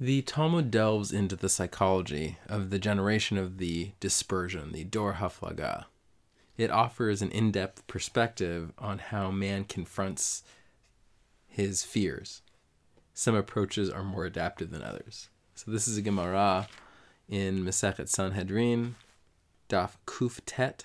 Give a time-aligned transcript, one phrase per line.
[0.00, 5.86] The Talmud delves into the psychology of the generation of the dispersion, the Dor Haflaga.
[6.56, 10.44] It offers an in depth perspective on how man confronts
[11.48, 12.42] his fears.
[13.12, 15.30] Some approaches are more adaptive than others.
[15.56, 16.68] So, this is a Gemara
[17.28, 18.94] in Masechet Sanhedrin,
[19.68, 20.84] Daf Kuf Tet,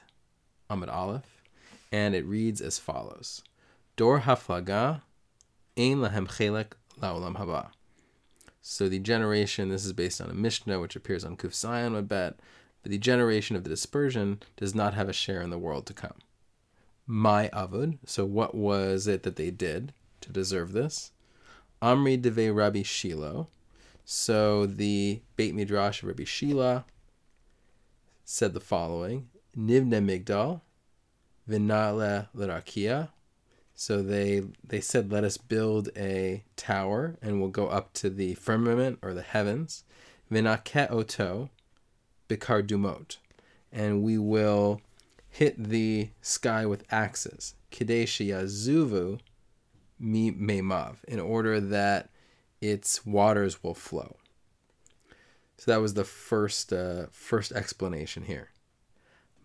[0.71, 1.43] Aleph,
[1.91, 3.43] and it reads as follows
[3.95, 5.01] Dor Haflaga,
[5.77, 7.69] Ein Lahem Chelek Laolam Haba.
[8.65, 12.39] So the generation, this is based on a Mishnah which appears on Kuf Zayin bet,
[12.81, 15.93] but the generation of the dispersion does not have a share in the world to
[15.93, 16.15] come.
[17.05, 21.11] My Avud, so what was it that they did to deserve this?
[21.81, 23.47] Amri Deve Rabbi Shila.
[24.05, 26.85] So the Beit Midrash of Rabbi Shila
[28.23, 30.61] said the following Nivne Migdal,
[31.49, 33.09] Vinale Larakia,
[33.75, 38.35] so they they said, "Let us build a tower, and we'll go up to the
[38.35, 39.83] firmament or the heavens,
[40.31, 41.49] v'naket oto,
[42.29, 43.17] bikar dumot,
[43.71, 44.81] and we will
[45.29, 49.19] hit the sky with axes, kadeshi zuvu
[49.99, 52.09] mi meimav, in order that
[52.61, 54.17] its waters will flow."
[55.57, 58.49] So that was the first uh, first explanation here.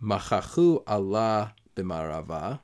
[0.02, 2.60] Machachu Allah b'marava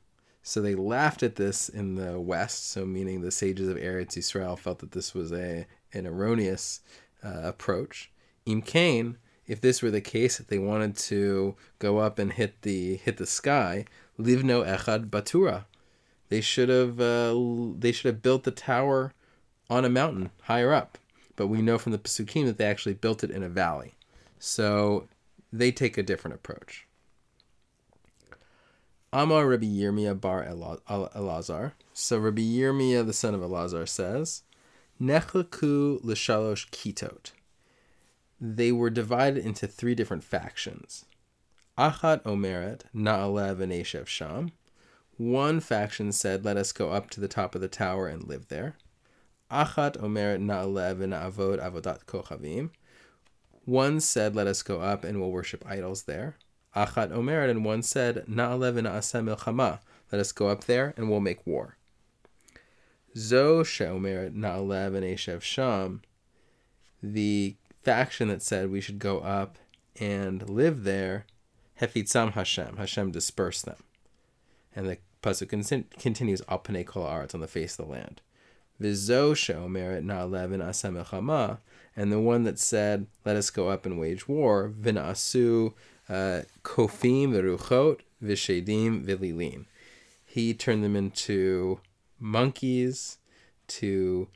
[0.47, 4.57] so they laughed at this in the West, so meaning the sages of Eretz Israel
[4.57, 6.81] felt that this was a an erroneous
[7.25, 8.13] uh, approach.
[8.45, 12.61] Im Kain, if this were the case, if they wanted to go up and hit
[12.61, 13.87] the hit the sky,
[14.21, 15.65] livno echad batura,
[16.29, 17.35] they should have uh,
[17.79, 19.15] they should have built the tower
[19.71, 20.99] on a mountain higher up.
[21.37, 23.95] But we know from the Pesukim that they actually built it in a valley,
[24.39, 25.09] so
[25.51, 26.84] they take a different approach.
[29.17, 31.75] Amar Rabbi Yirmiyah bar Elazar.
[31.93, 34.43] So Rabbi Yirmiyah, the son of Elazar, says,
[35.01, 37.31] Nechlaku l'shalosh kitot.
[38.41, 41.05] They were divided into three different factions.
[41.79, 44.51] Achat omeret na'alev v'neshev sham.
[45.17, 48.49] One faction said, let us go up to the top of the tower and live
[48.49, 48.75] there.
[49.49, 52.71] Achat omeret na'alev v'na'avod avodat kochavim.
[53.65, 56.35] One said, let us go up and we'll worship idols there.
[56.75, 59.79] Achat Omered, and one said, Na'alev asem milchama,
[60.11, 61.77] let us go up there and we'll make war.
[63.17, 66.03] Zo she'omeret Na'alev eshev sham,
[67.03, 69.59] the faction that said we should go up
[70.01, 71.27] and live there,
[71.81, 73.83] Hefitzam Hashem, Hashem dispersed them.
[74.75, 75.49] And the pasuk
[75.99, 78.21] continues, Al panei kol on the face of the land.
[78.81, 81.59] Vizo she'omeret Na'alev asem milchama,
[81.97, 85.73] and the one that said, let us go up and wage war, Vina'asu
[86.09, 89.67] kofim v'ruchot v'shedim v'lilin.
[90.25, 91.81] He turned them into
[92.19, 93.19] monkeys,
[93.67, 94.29] to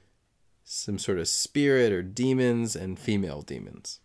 [0.64, 4.00] some sort of spirit or demons and female demons.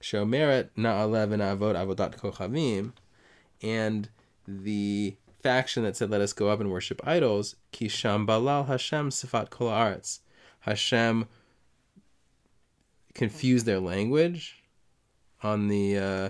[0.00, 2.92] Shomeret na'alev avot avodat kochavim,
[3.62, 4.08] and
[4.46, 9.50] the faction that said, "Let us go up and worship idols." Kisham balal Hashem sifat
[9.50, 10.20] kol arts.
[10.60, 11.26] Hashem
[13.14, 14.62] confused their language
[15.42, 16.28] on the uh,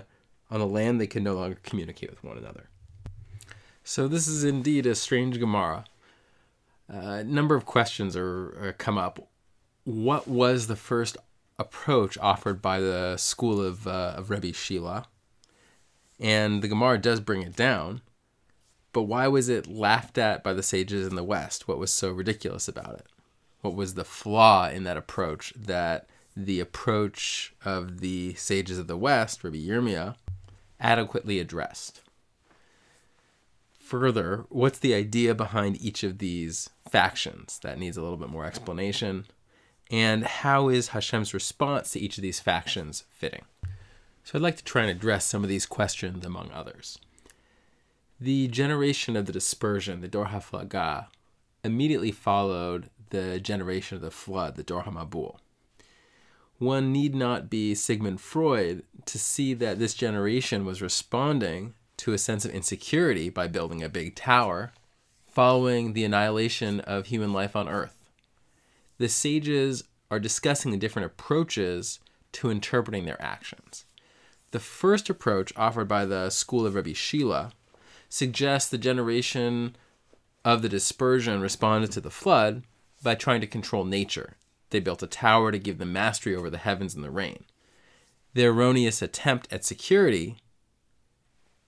[0.49, 2.69] on the land, they can no longer communicate with one another.
[3.83, 5.85] So this is indeed a strange Gemara.
[6.91, 9.29] Uh, a number of questions are, are come up.
[9.83, 11.17] What was the first
[11.59, 15.07] approach offered by the school of, uh, of Rebbe Shila?
[16.19, 18.01] And the Gemara does bring it down,
[18.91, 21.67] but why was it laughed at by the sages in the West?
[21.67, 23.05] What was so ridiculous about it?
[23.61, 28.97] What was the flaw in that approach that the approach of the sages of the
[28.97, 30.15] West, Rabbi Yirmiyah,
[30.79, 32.01] adequately addressed.
[33.79, 37.59] Further, what's the idea behind each of these factions?
[37.63, 39.25] That needs a little bit more explanation.
[39.89, 43.45] And how is Hashem's response to each of these factions fitting?
[44.25, 46.99] So I'd like to try and address some of these questions among others.
[48.19, 51.07] The generation of the dispersion, the Dor HaFlaga,
[51.63, 55.37] immediately followed the generation of the flood, the Dor HaMabul
[56.59, 62.17] one need not be Sigmund Freud to see that this generation was responding to a
[62.17, 64.71] sense of insecurity by building a big tower
[65.27, 68.09] following the annihilation of human life on Earth.
[68.97, 71.99] The sages are discussing the different approaches
[72.33, 73.85] to interpreting their actions.
[74.51, 77.51] The first approach offered by the school of Rabbi Shila
[78.09, 79.75] suggests the generation
[80.43, 82.63] of the dispersion responded to the flood
[83.03, 84.37] by trying to control nature
[84.69, 87.45] they built a tower to give them mastery over the heavens and the rain.
[88.33, 90.37] Their erroneous attempt at security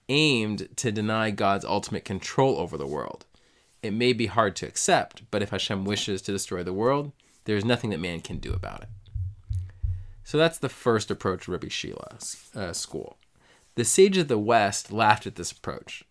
[0.10, 3.25] aimed to deny God's ultimate control over the world.
[3.81, 7.12] It may be hard to accept, but if Hashem wishes to destroy the world,
[7.46, 8.90] there is nothing that man can do about it.
[10.24, 13.18] So that's the first approach Rabbi Shila's uh, school.
[13.75, 16.04] The sages of the West laughed at this approach.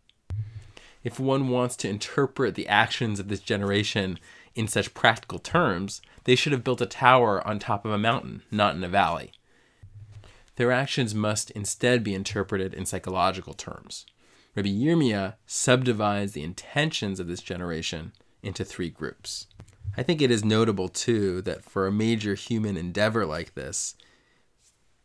[1.04, 4.18] If one wants to interpret the actions of this generation
[4.54, 8.42] in such practical terms, they should have built a tower on top of a mountain,
[8.50, 9.32] not in a valley.
[10.56, 14.06] Their actions must instead be interpreted in psychological terms.
[14.56, 18.12] Rabbi Yirmiyah subdivides the intentions of this generation
[18.42, 19.46] into three groups.
[19.96, 23.94] I think it is notable, too, that for a major human endeavor like this,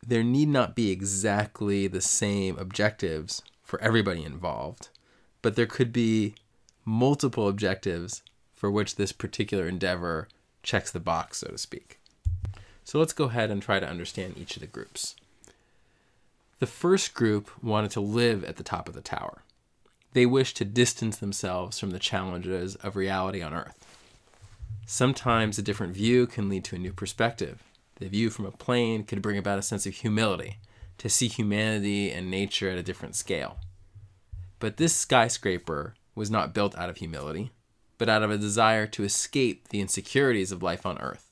[0.06, 4.88] there need not be exactly the same objectives for everybody involved,
[5.40, 6.34] but there could be
[6.84, 8.22] multiple objectives
[8.64, 10.26] for which this particular endeavor
[10.62, 11.98] checks the box, so to speak.
[12.82, 15.16] So let's go ahead and try to understand each of the groups.
[16.60, 19.42] The first group wanted to live at the top of the tower.
[20.14, 23.84] They wished to distance themselves from the challenges of reality on earth.
[24.86, 27.62] Sometimes a different view can lead to a new perspective.
[27.96, 30.56] The view from a plane could bring about a sense of humility,
[30.96, 33.58] to see humanity and nature at a different scale.
[34.58, 37.50] But this skyscraper was not built out of humility,
[37.98, 41.30] but out of a desire to escape the insecurities of life on earth.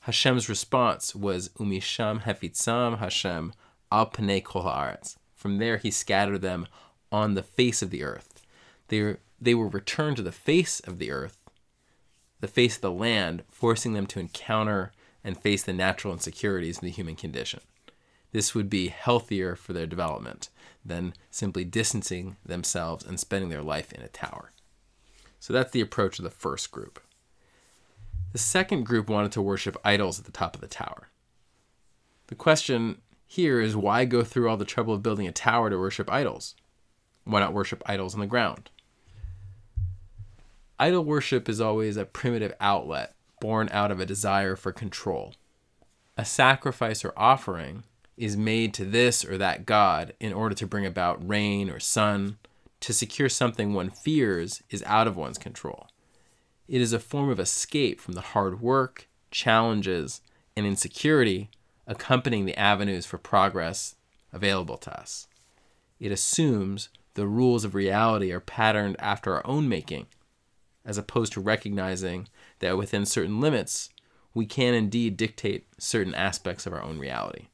[0.00, 3.52] Hashem's response was Umisham hefitzam Hashem
[3.90, 4.70] al pnei kol.
[5.34, 6.66] From there he scattered them
[7.10, 8.42] on the face of the earth.
[8.88, 11.38] They were, they were returned to the face of the earth,
[12.40, 14.92] the face of the land, forcing them to encounter
[15.24, 17.60] and face the natural insecurities of the human condition.
[18.32, 20.50] This would be healthier for their development
[20.84, 24.52] than simply distancing themselves and spending their life in a tower.
[25.40, 27.00] So that's the approach of the first group.
[28.32, 31.08] The second group wanted to worship idols at the top of the tower.
[32.26, 35.78] The question here is why go through all the trouble of building a tower to
[35.78, 36.54] worship idols?
[37.24, 38.70] Why not worship idols on the ground?
[40.78, 45.34] Idol worship is always a primitive outlet born out of a desire for control.
[46.16, 47.84] A sacrifice or offering
[48.16, 52.38] is made to this or that god in order to bring about rain or sun,
[52.86, 55.88] to secure something one fears is out of one's control.
[56.68, 60.20] It is a form of escape from the hard work, challenges,
[60.56, 61.50] and insecurity
[61.88, 63.96] accompanying the avenues for progress
[64.32, 65.26] available to us.
[65.98, 70.06] It assumes the rules of reality are patterned after our own making,
[70.84, 72.28] as opposed to recognizing
[72.60, 73.88] that within certain limits,
[74.32, 77.46] we can indeed dictate certain aspects of our own reality.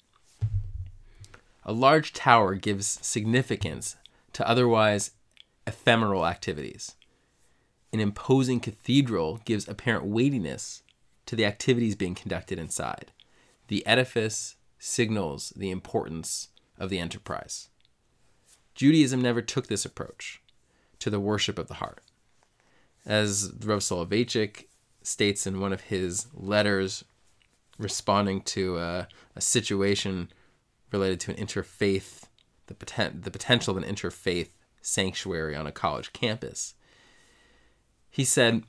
[1.64, 3.96] A large tower gives significance
[4.34, 5.12] to otherwise
[5.66, 6.96] ephemeral activities.
[7.92, 10.82] An imposing cathedral gives apparent weightiness
[11.26, 13.12] to the activities being conducted inside.
[13.68, 16.48] The edifice signals the importance
[16.78, 17.68] of the enterprise.
[18.74, 20.42] Judaism never took this approach
[20.98, 22.00] to the worship of the heart.
[23.04, 24.66] As Rav Soloveitchik
[25.02, 27.04] states in one of his letters
[27.78, 30.30] responding to a, a situation
[30.92, 32.24] related to an interfaith,
[32.66, 34.48] the, poten- the potential of an interfaith
[34.82, 36.74] sanctuary on a college campus.
[38.10, 38.64] He said,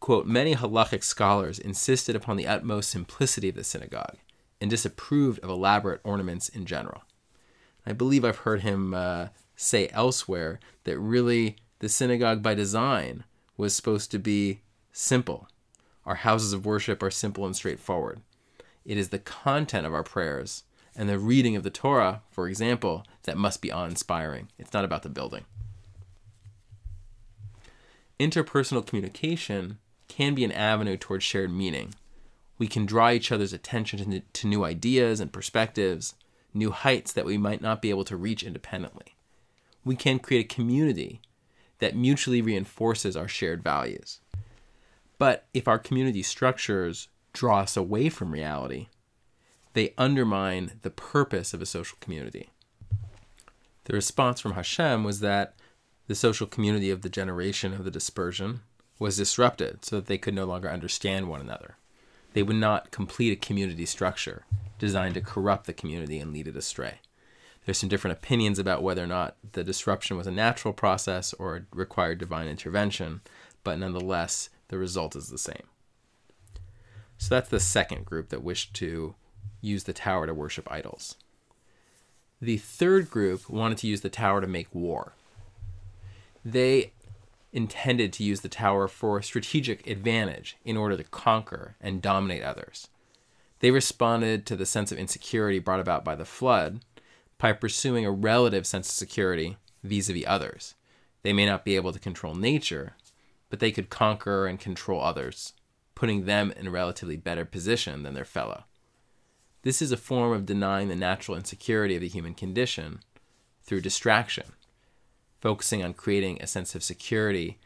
[0.00, 4.16] quote, Many halachic scholars insisted upon the utmost simplicity of the synagogue
[4.60, 7.02] and disapproved of elaborate ornaments in general.
[7.86, 13.24] I believe I've heard him uh, say elsewhere that really the synagogue by design
[13.56, 14.60] was supposed to be
[14.92, 15.48] simple.
[16.04, 18.20] Our houses of worship are simple and straightforward.
[18.84, 20.64] It is the content of our prayers
[20.96, 24.48] and the reading of the Torah, for example, that must be awe inspiring.
[24.58, 25.44] It's not about the building.
[28.20, 31.94] Interpersonal communication can be an avenue towards shared meaning.
[32.58, 36.14] We can draw each other's attention to new ideas and perspectives,
[36.52, 39.16] new heights that we might not be able to reach independently.
[39.86, 41.22] We can create a community
[41.78, 44.20] that mutually reinforces our shared values.
[45.16, 48.88] But if our community structures draw us away from reality,
[49.72, 52.50] they undermine the purpose of a social community.
[53.84, 55.54] The response from Hashem was that
[56.10, 58.62] the social community of the generation of the dispersion
[58.98, 61.76] was disrupted so that they could no longer understand one another.
[62.32, 64.44] They would not complete a community structure
[64.76, 66.98] designed to corrupt the community and lead it astray.
[67.64, 71.66] There's some different opinions about whether or not the disruption was a natural process or
[71.72, 73.20] required divine intervention,
[73.62, 75.68] but nonetheless, the result is the same.
[77.18, 79.14] So that's the second group that wished to
[79.60, 81.14] use the tower to worship idols.
[82.40, 85.12] The third group wanted to use the tower to make war.
[86.44, 86.92] They
[87.52, 92.88] intended to use the tower for strategic advantage in order to conquer and dominate others.
[93.58, 96.80] They responded to the sense of insecurity brought about by the flood
[97.38, 100.74] by pursuing a relative sense of security vis a vis others.
[101.22, 102.96] They may not be able to control nature,
[103.48, 105.54] but they could conquer and control others,
[105.94, 108.64] putting them in a relatively better position than their fellow.
[109.62, 113.00] This is a form of denying the natural insecurity of the human condition
[113.62, 114.52] through distraction,
[115.40, 117.58] focusing on creating a sense of security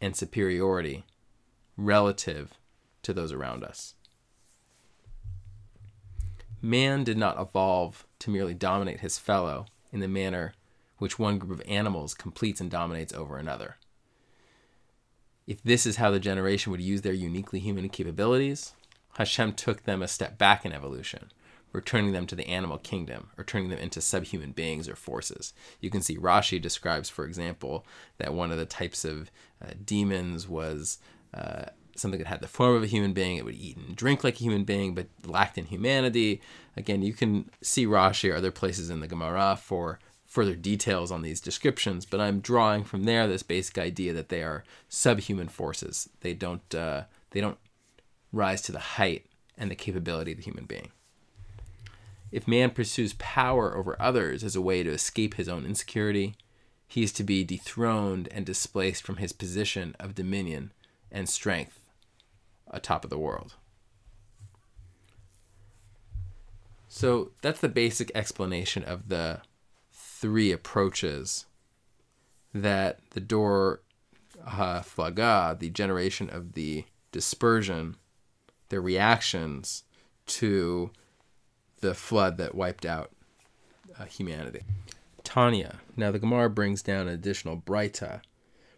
[0.00, 1.04] and superiority
[1.76, 2.54] relative
[3.02, 3.94] to those around us.
[6.62, 10.54] Man did not evolve to merely dominate his fellow in the manner
[10.98, 13.76] which one group of animals completes and dominates over another.
[15.46, 18.74] If this is how the generation would use their uniquely human capabilities,
[19.14, 21.32] Hashem took them a step back in evolution,
[21.72, 25.52] returning them to the animal kingdom, or turning them into subhuman beings or forces.
[25.80, 27.86] You can see Rashi describes, for example,
[28.18, 29.30] that one of the types of
[29.64, 30.98] uh, demons was
[31.32, 33.36] uh, something that had the form of a human being.
[33.36, 36.40] It would eat and drink like a human being, but lacked in humanity.
[36.76, 41.22] Again, you can see Rashi or other places in the Gemara for further details on
[41.22, 46.08] these descriptions, but I'm drawing from there this basic idea that they are subhuman forces.
[46.20, 47.58] They don't uh, they don't
[48.32, 49.26] rise to the height
[49.58, 50.92] and the capability of the human being.
[52.32, 56.36] If man pursues power over others as a way to escape his own insecurity,
[56.86, 60.72] he is to be dethroned and displaced from his position of dominion
[61.10, 61.80] and strength
[62.68, 63.54] atop of the world.
[66.88, 69.42] So that's the basic explanation of the
[69.92, 71.46] three approaches
[72.52, 73.80] that the Dor
[74.46, 77.96] Haflaga, uh, the generation of the dispersion,
[78.68, 79.84] their reactions
[80.26, 80.90] to
[81.80, 83.10] the flood that wiped out
[83.98, 84.62] uh, humanity.
[85.24, 85.80] Tanya.
[85.96, 88.20] Now the Gemara brings down an additional Breita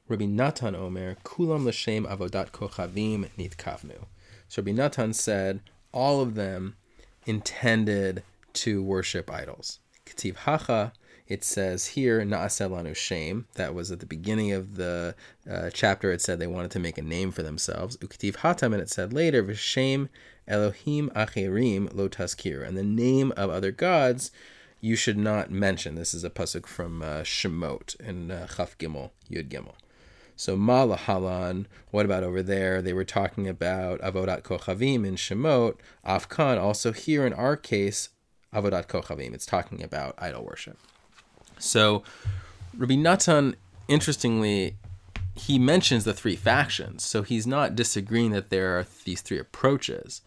[0.09, 4.05] Rabbi Natan Omer, Kulam L'Shem Avodat Kochavim Nitkavnu.
[4.49, 5.61] So Rabbi Natan said,
[5.93, 6.77] all of them
[7.25, 8.23] intended
[8.55, 9.79] to worship idols.
[10.05, 10.93] Ketiv Hacha,
[11.33, 13.47] it says here, Na'aselanu Shem.
[13.55, 15.15] That was at the beginning of the
[15.51, 16.13] uh, chapter.
[16.13, 17.97] It said they wanted to make a name for themselves.
[17.97, 20.11] Uketiv Hatam, and it said later, V'Shem
[20.47, 22.69] Elohim Acherim Lo Taskir.
[22.69, 24.31] And the name of other gods
[24.83, 25.95] you should not mention.
[25.95, 29.77] This is a pasuk from uh, Shemot in uh, Chaf Gimel, Yud Gimel.
[30.37, 32.83] So Malahalan, what about over there?
[32.83, 35.77] They were talking about Avodat Kochavim in Shemot.
[36.07, 38.11] Afkan, also here in our case,
[38.53, 39.33] Avodat Kochavim.
[39.33, 40.77] It's talking about idol worship.
[41.63, 42.03] So
[42.77, 43.57] Rabbi Natan,
[43.89, 44.77] interestingly,
[45.35, 47.03] he mentions the three factions.
[47.03, 50.23] So he's not disagreeing that there are these three approaches.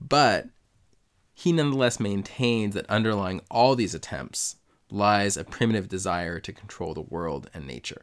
[0.00, 0.46] But
[1.34, 4.56] he nonetheless maintains that underlying all these attempts
[4.90, 8.02] lies a primitive desire to control the world and nature.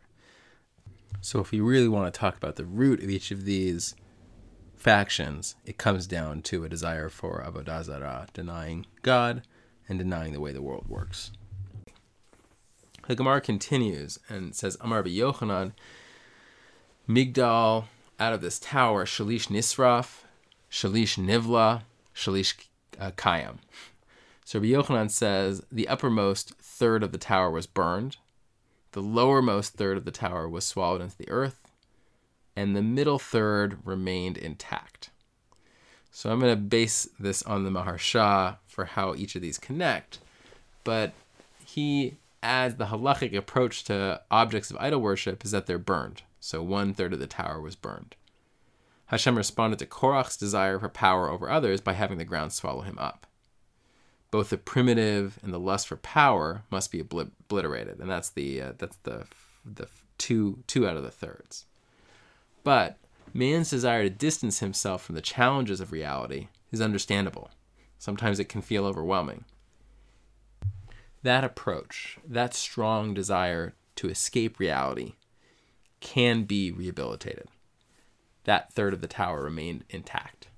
[1.21, 3.95] So if we really want to talk about the root of each of these
[4.75, 9.41] factions, it comes down to a desire for Avodah Zarah, denying God
[9.89, 11.31] and denying the way the world works.
[13.07, 15.73] The Gemara continues and says, Amar Yochanan,
[17.07, 17.85] Migdal,
[18.19, 20.23] out of this tower, Shalish Nisraf,
[20.71, 21.83] Shalish Nivla,
[22.15, 22.55] Shalish
[22.99, 23.57] uh, Kayam.
[24.43, 28.17] So Rabbi Yochanan says the uppermost third of the tower was burned,
[28.93, 31.59] the lowermost third of the tower was swallowed into the earth,
[32.55, 35.09] and the middle third remained intact.
[36.11, 40.19] So I'm going to base this on the Maharsha for how each of these connect,
[40.83, 41.11] but
[41.65, 46.21] he adds the halachic approach to objects of idol worship is that they're burned.
[46.39, 48.15] So one third of the tower was burned.
[49.07, 52.97] Hashem responded to Korach's desire for power over others by having the ground swallow him
[52.97, 53.27] up
[54.35, 58.73] both the primitive and the lust for power must be obliterated, and that's the uh,
[58.77, 59.25] that's the
[59.63, 59.87] the
[60.17, 61.63] two two out of the thirds.
[62.61, 62.97] But
[63.33, 67.49] man's desire to distance himself from the challenges of reality is understandable.
[67.97, 69.45] Sometimes it can feel overwhelming.
[71.25, 75.13] That approach, that strong desire to escape reality,
[75.99, 77.47] can be rehabilitated.
[78.43, 80.49] That third of the tower remained intact.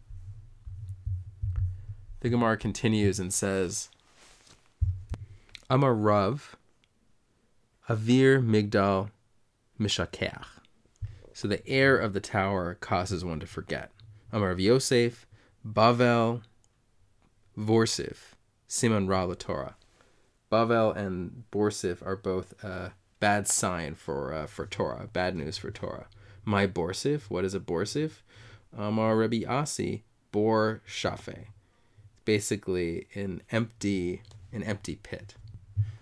[2.20, 3.88] The Gemara continues and says,
[5.70, 6.58] Amar Rav,
[7.88, 9.12] Avir Migdal
[9.80, 10.44] Mishakeach.
[11.32, 13.94] So the air of the tower causes one to forget.
[14.34, 15.26] Amar Rav Yosef,
[15.66, 16.42] Bavel,
[17.58, 18.34] Vorsif,
[18.68, 19.78] Simon Ra Torah.
[20.52, 25.72] Bavel and Borsif are both a bad sign for uh, for Torah, bad news for
[25.72, 26.08] Torah.
[26.46, 28.22] My Borsif, what is a Borsif?
[28.78, 31.48] Amar Rabbi Asi, Bor Shafe
[32.28, 35.36] basically an empty an empty pit.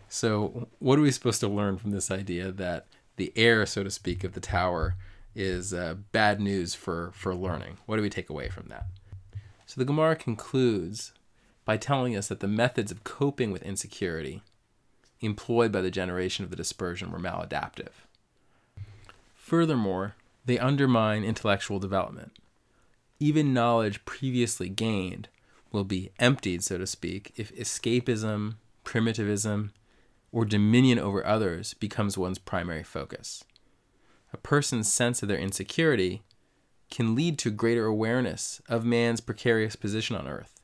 [0.10, 2.88] So what are we supposed to learn from this idea that
[3.18, 4.96] the air, so to speak, of the tower
[5.36, 7.78] is uh, bad news for for learning?
[7.86, 8.88] What do we take away from that?
[9.68, 11.14] So the Gemara concludes
[11.66, 14.42] by telling us that the methods of coping with insecurity
[15.20, 18.06] employed by the generation of the dispersion were maladaptive.
[19.36, 22.32] Furthermore, they undermine intellectual development.
[23.20, 25.28] Even knowledge previously gained
[25.72, 29.72] will be emptied, so to speak, if escapism, primitivism,
[30.32, 33.44] or dominion over others becomes one's primary focus.
[34.34, 36.24] A person's sense of their insecurity
[36.92, 40.55] can lead to greater awareness of man's precarious position on earth.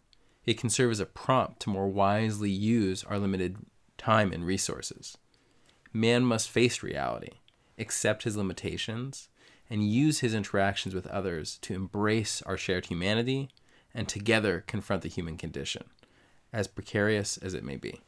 [0.45, 3.57] It can serve as a prompt to more wisely use our limited
[3.97, 5.17] time and resources.
[5.93, 7.39] Man must face reality,
[7.77, 9.29] accept his limitations,
[9.69, 13.49] and use his interactions with others to embrace our shared humanity
[13.93, 15.83] and together confront the human condition,
[16.51, 18.01] as precarious as it may be.